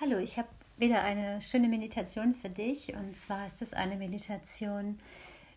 [0.00, 2.94] Hallo, ich habe wieder eine schöne Meditation für dich.
[2.94, 5.00] Und zwar ist es eine Meditation,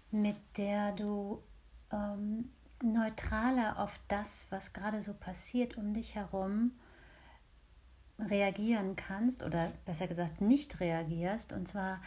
[0.10, 1.44] mit der du
[1.94, 2.50] ähm,
[2.82, 6.72] neutraler auf das, was gerade so passiert um dich herum,
[8.18, 11.54] reagieren kannst oder besser gesagt nicht reagierst.
[11.54, 12.02] Und zwar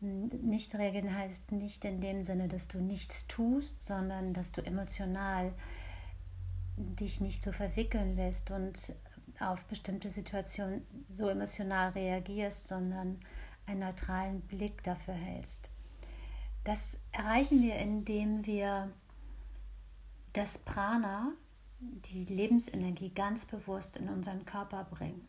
[0.00, 5.52] nicht reagieren heißt nicht in dem Sinne, dass du nichts tust, sondern dass du emotional
[6.76, 8.96] dich nicht so verwickeln lässt und
[9.40, 13.20] auf bestimmte Situationen so emotional reagierst, sondern
[13.66, 15.70] einen neutralen Blick dafür hältst.
[16.64, 18.90] Das erreichen wir, indem wir
[20.32, 21.32] das Prana,
[21.80, 25.26] die Lebensenergie, ganz bewusst in unseren Körper bringen.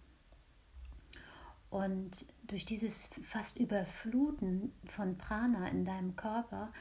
[1.69, 6.71] Und durch dieses fast Überfluten von Prana in deinem Körper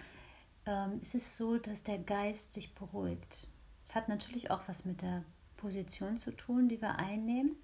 [0.64, 3.48] ähm, ist es so, dass der Geist sich beruhigt.
[3.84, 5.24] Es hat natürlich auch was mit der
[5.58, 7.56] Position zu tun, die wir einnehmen.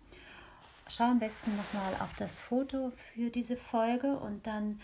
[0.87, 4.81] Schau am besten nochmal auf das Foto für diese Folge und dann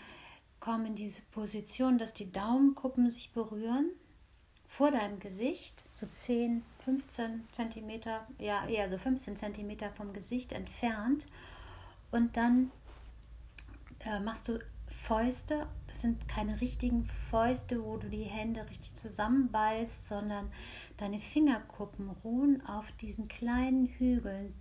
[0.59, 3.91] komm in diese Position, dass die Daumenkuppen sich berühren
[4.67, 11.27] vor deinem Gesicht, so 10, 15 Zentimeter, ja eher so 15 Zentimeter vom Gesicht entfernt.
[12.09, 12.71] Und dann
[13.99, 15.67] äh, machst du Fäuste.
[15.87, 20.51] Das sind keine richtigen Fäuste, wo du die Hände richtig zusammenballst, sondern
[21.01, 24.53] Deine Fingerkuppen ruhen auf diesen kleinen Hügeln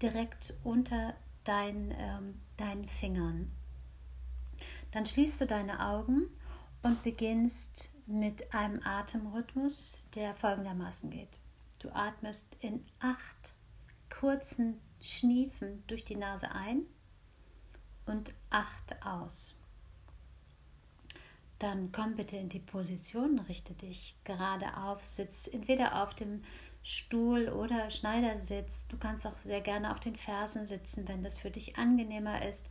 [0.00, 3.50] direkt unter dein, ähm, deinen Fingern.
[4.92, 6.28] Dann schließt du deine Augen
[6.84, 11.40] und beginnst mit einem Atemrhythmus, der folgendermaßen geht.
[11.80, 13.52] Du atmest in acht
[14.08, 16.82] kurzen Schniefen durch die Nase ein
[18.06, 19.58] und acht aus.
[21.62, 26.42] Dann komm bitte in die Position, richte dich gerade auf, sitz entweder auf dem
[26.82, 28.88] Stuhl oder Schneidersitz.
[28.88, 32.66] Du kannst auch sehr gerne auf den Fersen sitzen, wenn das für dich angenehmer ist.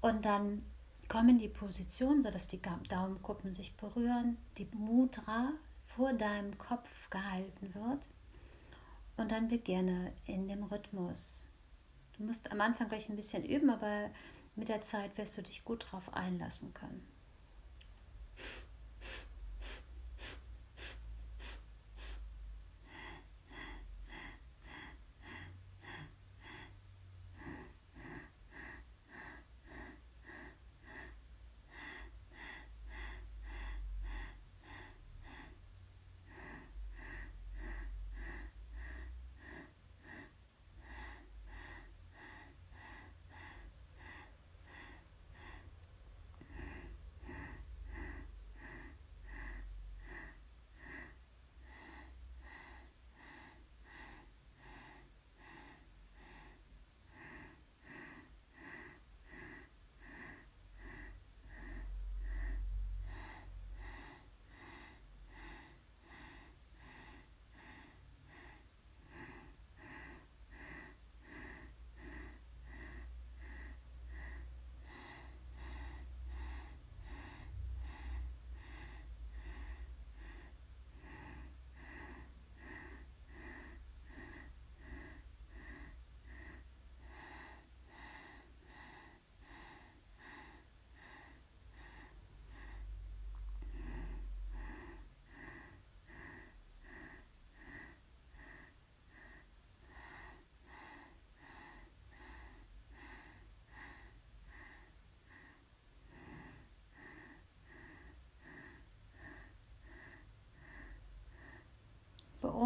[0.00, 0.64] Und dann
[1.08, 5.50] komm in die Position, sodass die Daumenkuppen sich berühren, die Mudra
[5.84, 8.08] vor deinem Kopf gehalten wird.
[9.16, 11.44] Und dann beginne in dem Rhythmus.
[12.16, 14.12] Du musst am Anfang gleich ein bisschen üben, aber
[14.54, 17.13] mit der Zeit wirst du dich gut darauf einlassen können.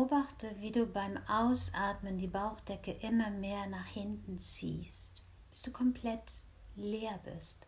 [0.08, 6.32] Beobachte, wie du beim Ausatmen die Bauchdecke immer mehr nach hinten ziehst, bis du komplett
[6.76, 7.66] leer bist.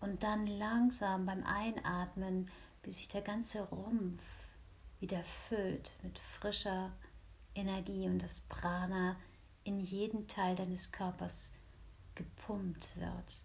[0.00, 2.48] Und dann langsam beim Einatmen,
[2.82, 4.22] bis sich der ganze Rumpf
[5.00, 6.92] wieder füllt mit frischer
[7.56, 9.16] Energie und das Prana
[9.64, 11.52] in jeden Teil deines Körpers
[12.14, 13.40] gepumpt wird.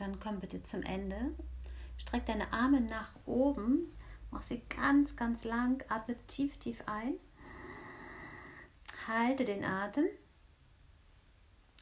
[0.00, 1.34] Dann komm bitte zum Ende.
[1.96, 3.88] Streck deine Arme nach oben,
[4.30, 7.14] mach sie ganz, ganz lang, atme tief, tief ein.
[9.06, 10.06] Halte den Atem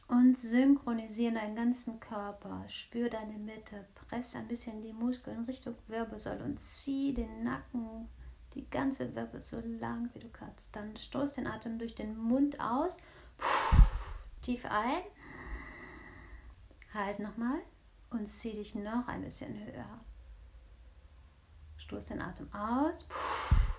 [0.07, 2.63] und synchronisiere deinen ganzen Körper.
[2.67, 8.09] Spür deine Mitte, press ein bisschen die Muskeln Richtung Wirbelsäule und zieh den Nacken,
[8.55, 10.75] die ganze Wirbel so lang wie du kannst.
[10.75, 12.97] Dann stoß den Atem durch den Mund aus,
[14.41, 15.03] tief ein,
[16.93, 17.59] halt nochmal
[18.09, 19.99] und zieh dich noch ein bisschen höher.
[21.77, 23.07] Stoß den Atem aus,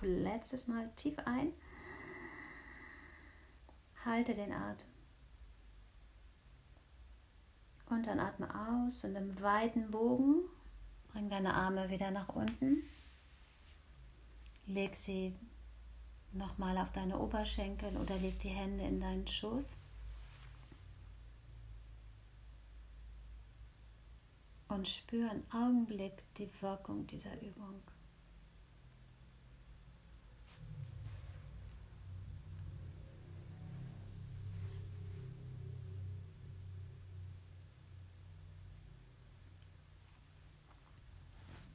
[0.01, 1.53] letztes Mal tief ein,
[4.03, 4.89] halte den Atem.
[7.89, 10.43] Und dann atme aus und im weiten Bogen
[11.11, 12.83] bring deine Arme wieder nach unten.
[14.65, 15.35] Leg sie
[16.31, 19.77] nochmal auf deine Oberschenkel oder leg die Hände in deinen Schoß.
[24.71, 27.81] Und spür einen Augenblick die Wirkung dieser Übung.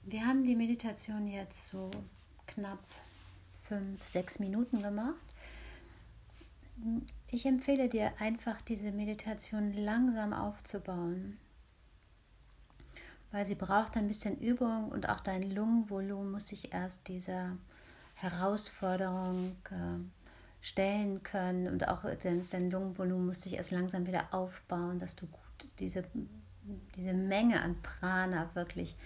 [0.04, 1.90] Wir haben die Meditation jetzt so
[2.46, 2.82] knapp
[3.68, 5.14] fünf, sechs Minuten gemacht.
[7.28, 11.36] Ich empfehle dir einfach diese Meditation langsam aufzubauen,
[13.36, 17.58] weil sie braucht ein bisschen Übung und auch dein Lungenvolumen muss sich erst dieser
[18.14, 25.16] Herausforderung äh, stellen können und auch dein Lungenvolumen muss sich erst langsam wieder aufbauen, dass
[25.16, 26.04] du gut diese,
[26.96, 28.96] diese Menge an Prana wirklich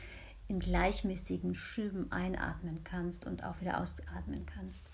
[0.46, 4.86] in gleichmäßigen Schüben einatmen kannst und auch wieder ausatmen kannst.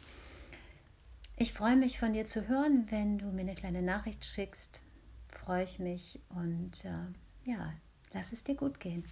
[1.37, 4.81] Ich freue mich von dir zu hören, wenn du mir eine kleine Nachricht schickst.
[5.29, 7.75] Freue ich mich und äh, ja,
[8.15, 9.05] lass es dir gut gehen.